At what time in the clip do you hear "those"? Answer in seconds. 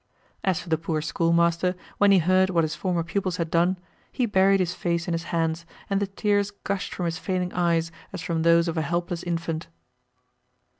8.41-8.67